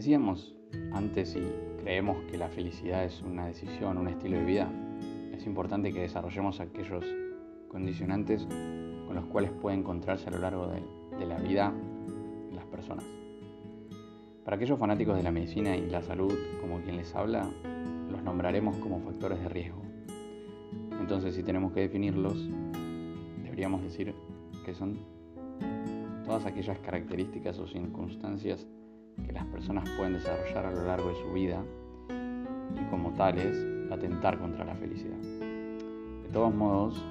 [0.00, 0.56] decíamos
[0.94, 1.42] antes y
[1.82, 4.72] creemos que la felicidad es una decisión, un estilo de vida,
[5.30, 7.04] es importante que desarrollemos aquellos
[7.68, 10.82] condicionantes con los cuales puede encontrarse a lo largo de,
[11.18, 11.74] de la vida
[12.50, 13.04] las personas.
[14.42, 16.32] Para aquellos fanáticos de la medicina y la salud,
[16.62, 17.46] como quien les habla,
[18.10, 19.82] los nombraremos como factores de riesgo.
[20.98, 22.48] Entonces, si tenemos que definirlos,
[23.42, 24.14] deberíamos decir
[24.64, 24.98] que son
[26.24, 28.66] todas aquellas características o circunstancias
[29.26, 31.62] que las personas pueden desarrollar a lo largo de su vida
[32.80, 33.56] y como tales
[33.90, 35.18] atentar contra la felicidad.
[36.22, 37.04] De todos modos,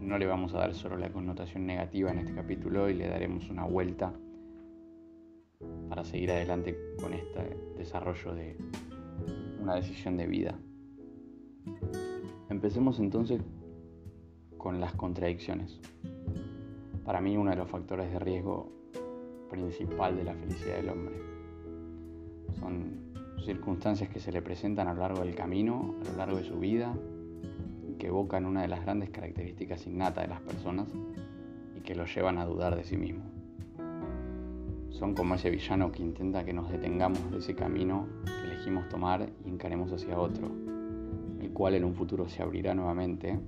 [0.00, 3.48] no le vamos a dar solo la connotación negativa en este capítulo y le daremos
[3.50, 4.12] una vuelta
[5.88, 8.56] para seguir adelante con este desarrollo de
[9.60, 10.58] una decisión de vida.
[12.50, 13.40] Empecemos entonces
[14.58, 15.80] con las contradicciones.
[17.04, 18.72] Para mí uno de los factores de riesgo
[19.50, 21.34] principal de la felicidad del hombre
[22.58, 26.44] son circunstancias que se le presentan a lo largo del camino, a lo largo de
[26.44, 26.94] su vida,
[27.98, 30.88] que evocan una de las grandes características innatas de las personas
[31.76, 33.22] y que lo llevan a dudar de sí mismo.
[34.90, 39.28] Son como ese villano que intenta que nos detengamos de ese camino que elegimos tomar
[39.44, 40.50] y encaremos hacia otro,
[41.40, 43.38] el cual en un futuro se abrirá nuevamente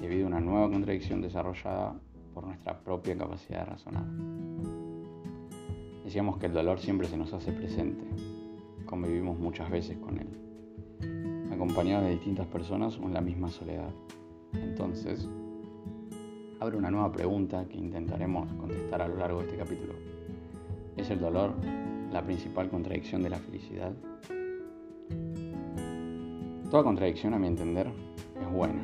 [0.00, 1.94] debido a una nueva contradicción desarrollada
[2.34, 4.04] por nuestra propia capacidad de razonar.
[6.16, 8.02] Decíamos que el dolor siempre se nos hace presente,
[8.86, 13.90] convivimos muchas veces con él, acompañados de distintas personas o en la misma soledad.
[14.54, 15.28] Entonces,
[16.58, 19.92] abre una nueva pregunta que intentaremos contestar a lo largo de este capítulo.
[20.96, 21.52] ¿Es el dolor
[22.10, 23.92] la principal contradicción de la felicidad?
[26.70, 27.92] Toda contradicción, a mi entender,
[28.40, 28.80] es buena.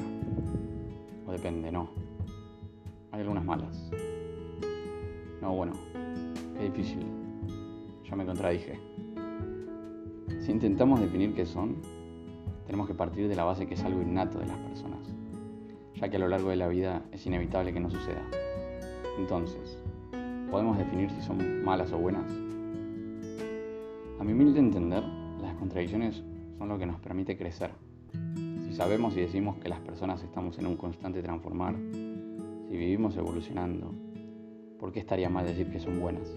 [1.26, 1.88] O depende, no.
[3.10, 3.90] Hay algunas malas.
[5.40, 5.72] No, bueno,
[6.58, 7.21] qué difícil.
[8.12, 8.78] Ya me contradije.
[10.38, 11.76] Si intentamos definir qué son,
[12.66, 15.00] tenemos que partir de la base que es algo innato de las personas,
[15.94, 18.20] ya que a lo largo de la vida es inevitable que no suceda.
[19.16, 19.78] Entonces,
[20.50, 22.30] ¿podemos definir si son malas o buenas?
[24.20, 25.02] A mi humilde entender,
[25.40, 26.22] las contradicciones
[26.58, 27.70] son lo que nos permite crecer.
[28.66, 31.76] Si sabemos y decimos que las personas estamos en un constante transformar,
[32.68, 33.90] si vivimos evolucionando,
[34.78, 36.28] ¿por qué estaría mal decir que son buenas?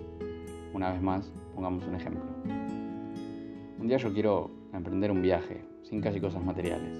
[0.74, 2.21] Una vez más, pongamos un ejemplo.
[3.79, 6.93] Un día yo quiero emprender un viaje, sin casi cosas materiales,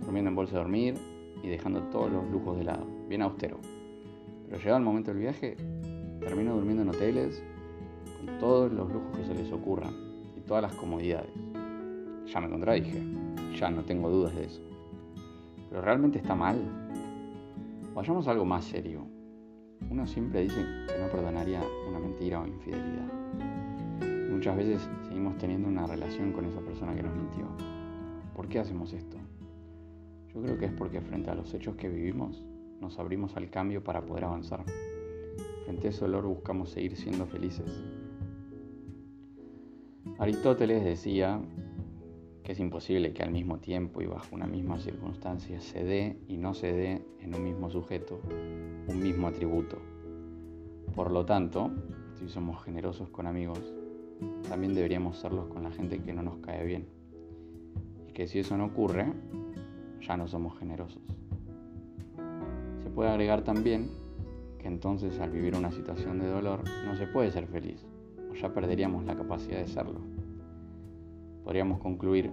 [0.00, 0.94] durmiendo en bolsa de dormir
[1.42, 3.58] y dejando todos los lujos de lado, bien austero.
[4.44, 5.56] Pero llegado el momento del viaje,
[6.20, 7.42] termino durmiendo en hoteles
[8.18, 9.94] con todos los lujos que se les ocurran
[10.36, 11.32] y todas las comodidades.
[12.26, 13.02] Ya me contradije,
[13.58, 14.62] ya no tengo dudas de eso.
[15.70, 16.58] Pero realmente está mal.
[17.94, 19.06] Vayamos a algo más serio.
[19.90, 23.24] Uno siempre dice que no perdonaría una mentira o infidelidad
[24.34, 27.46] muchas veces seguimos teniendo una relación con esa persona que nos mintió.
[28.34, 29.16] ¿Por qué hacemos esto?
[30.34, 32.42] Yo creo que es porque frente a los hechos que vivimos
[32.80, 34.64] nos abrimos al cambio para poder avanzar.
[35.64, 37.84] Frente a ese dolor buscamos seguir siendo felices.
[40.18, 41.40] Aristóteles decía
[42.42, 46.38] que es imposible que al mismo tiempo y bajo una misma circunstancia se dé y
[46.38, 48.20] no se dé en un mismo sujeto
[48.88, 49.78] un mismo atributo.
[50.94, 51.70] Por lo tanto,
[52.18, 53.72] si somos generosos con amigos,
[54.48, 56.86] también deberíamos serlos con la gente que no nos cae bien.
[58.08, 59.06] Y que si eso no ocurre,
[60.00, 61.02] ya no somos generosos.
[62.82, 63.90] Se puede agregar también
[64.58, 67.84] que entonces al vivir una situación de dolor no se puede ser feliz,
[68.30, 70.00] o ya perderíamos la capacidad de serlo.
[71.42, 72.30] Podríamos concluir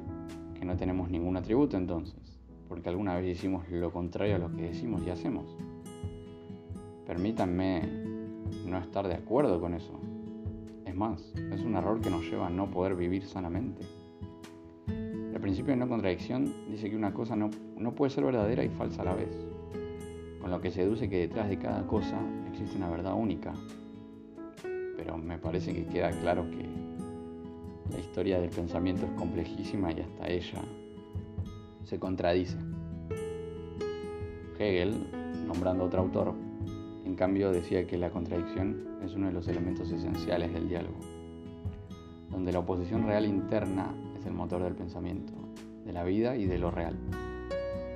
[0.54, 4.64] que no tenemos ningún atributo entonces, porque alguna vez hicimos lo contrario a lo que
[4.64, 5.58] decimos y hacemos.
[7.06, 7.82] Permítanme
[8.66, 10.00] no estar de acuerdo con eso,
[10.92, 13.82] es más, es un error que nos lleva a no poder vivir sanamente.
[14.88, 18.70] El principio de no contradicción dice que una cosa no, no puede ser verdadera y
[18.70, 19.30] falsa a la vez,
[20.42, 22.20] con lo que se deduce que detrás de cada cosa
[22.52, 23.54] existe una verdad única.
[24.98, 26.68] Pero me parece que queda claro que
[27.90, 30.62] la historia del pensamiento es complejísima y hasta ella
[31.86, 32.58] se contradice.
[34.60, 35.08] Hegel,
[35.48, 36.36] nombrando otro autor,
[37.06, 41.00] en cambio, decía que la contradicción es uno de los elementos esenciales del diálogo,
[42.30, 45.34] donde la oposición real interna es el motor del pensamiento,
[45.84, 46.96] de la vida y de lo real.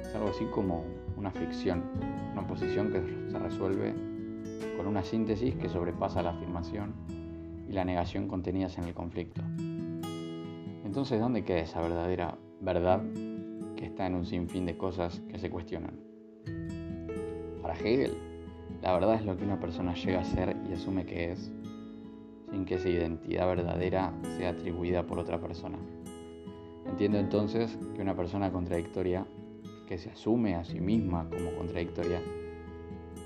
[0.02, 0.84] Es algo así como
[1.18, 1.84] una fricción,
[2.32, 3.94] una oposición que se resuelve
[4.76, 6.94] con una síntesis que sobrepasa la afirmación
[7.70, 9.42] y la negación contenidas en el conflicto.
[10.84, 13.04] Entonces, ¿dónde queda esa verdadera verdad
[13.76, 16.00] que está en un sinfín de cosas que se cuestionan?
[17.62, 18.35] Para Hegel,
[18.82, 21.52] la verdad es lo que una persona llega a ser y asume que es,
[22.52, 25.78] sin que esa identidad verdadera sea atribuida por otra persona.
[26.86, 29.26] Entiendo entonces que una persona contradictoria,
[29.88, 32.22] que se asume a sí misma como contradictoria,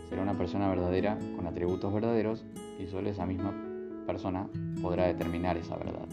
[0.08, 2.46] será una persona verdadera con atributos verdaderos
[2.80, 3.54] y solo esa misma
[4.08, 4.48] persona
[4.82, 6.08] podrá determinar esa verdad.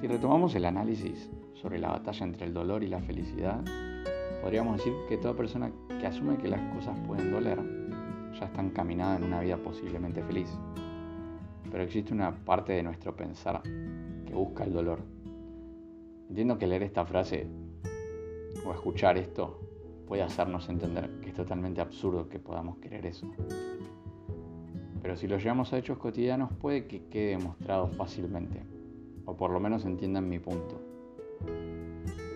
[0.00, 3.62] Si retomamos el análisis sobre la batalla entre el dolor y la felicidad,
[4.42, 7.60] podríamos decir que toda persona que asume que las cosas pueden doler
[8.36, 10.52] ya está encaminada en una vida posiblemente feliz.
[11.70, 14.98] Pero existe una parte de nuestro pensar que busca el dolor.
[16.28, 17.46] Entiendo que leer esta frase
[18.66, 19.60] o escuchar esto
[20.08, 23.30] puede hacernos entender que es totalmente absurdo que podamos querer eso.
[25.02, 28.60] Pero si lo llevamos a hechos cotidianos puede que quede demostrado fácilmente,
[29.24, 30.82] o por lo menos entiendan mi punto.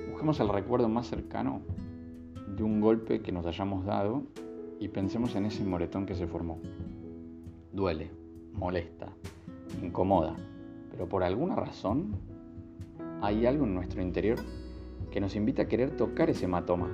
[0.08, 1.62] Busquemos el recuerdo más cercano
[2.46, 4.22] de un golpe que nos hayamos dado
[4.78, 6.58] y pensemos en ese moretón que se formó.
[7.72, 8.10] Duele,
[8.52, 9.08] molesta,
[9.82, 10.36] incomoda,
[10.90, 12.16] pero por alguna razón
[13.22, 14.38] hay algo en nuestro interior
[15.10, 16.88] que nos invita a querer tocar ese hematoma.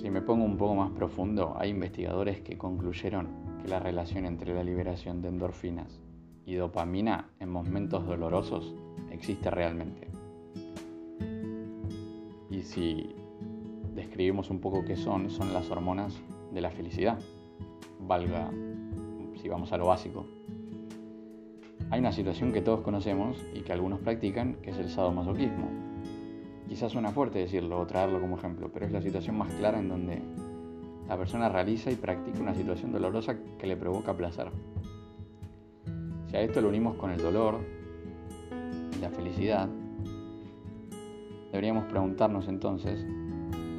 [0.00, 3.28] Si me pongo un poco más profundo, hay investigadores que concluyeron
[3.62, 6.00] que la relación entre la liberación de endorfinas
[6.46, 8.74] y dopamina en momentos dolorosos
[9.10, 10.19] existe realmente.
[12.60, 13.14] Y si
[13.94, 16.14] describimos un poco qué son, son las hormonas
[16.52, 17.18] de la felicidad.
[18.00, 18.50] Valga,
[19.40, 20.26] si vamos a lo básico,
[21.88, 25.70] hay una situación que todos conocemos y que algunos practican, que es el sadomasoquismo.
[26.68, 29.88] Quizás suena fuerte decirlo o traerlo como ejemplo, pero es la situación más clara en
[29.88, 30.20] donde
[31.08, 34.50] la persona realiza y practica una situación dolorosa que le provoca placer.
[36.26, 37.60] Si a esto lo unimos con el dolor
[38.94, 39.66] y la felicidad,
[41.50, 43.04] deberíamos preguntarnos entonces,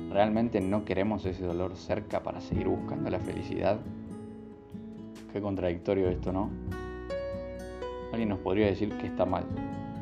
[0.10, 3.80] ¿realmente no queremos ese dolor cerca para seguir buscando la felicidad?
[5.32, 6.50] Qué contradictorio esto, ¿no?
[8.12, 9.46] Alguien nos podría decir que está mal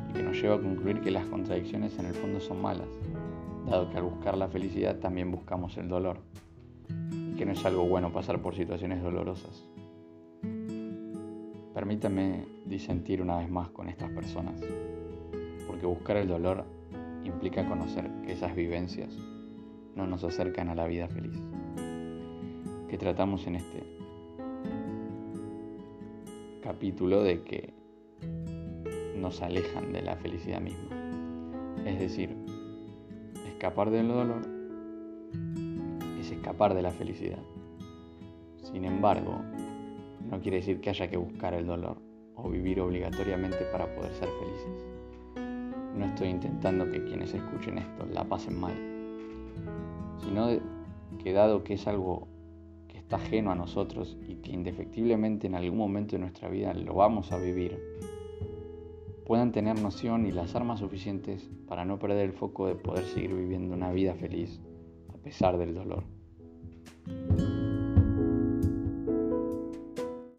[0.10, 2.88] y que nos lleva a concluir que las contradicciones en el fondo son malas,
[3.70, 6.18] dado que al buscar la felicidad también buscamos el dolor
[7.12, 9.68] y que no es algo bueno pasar por situaciones dolorosas.
[11.76, 14.60] Permítame disentir una vez más con estas personas,
[15.68, 16.66] porque buscar el dolor
[17.24, 19.18] implica conocer que esas vivencias
[19.96, 21.38] no nos acercan a la vida feliz,
[22.88, 23.84] que tratamos en este
[26.62, 27.74] capítulo de que
[29.16, 30.90] nos alejan de la felicidad misma.
[31.86, 32.36] Es decir,
[33.48, 34.42] escapar del dolor
[36.20, 37.44] es escapar de la felicidad.
[38.64, 39.42] Sin embargo,
[40.30, 41.98] no quiere decir que haya que buscar el dolor
[42.36, 44.99] o vivir obligatoriamente para poder ser felices.
[45.96, 48.74] No estoy intentando que quienes escuchen esto la pasen mal,
[50.24, 50.48] sino
[51.22, 52.28] que dado que es algo
[52.88, 56.94] que está ajeno a nosotros y que indefectiblemente en algún momento de nuestra vida lo
[56.94, 57.80] vamos a vivir,
[59.26, 63.34] puedan tener noción y las armas suficientes para no perder el foco de poder seguir
[63.34, 64.60] viviendo una vida feliz
[65.14, 66.04] a pesar del dolor.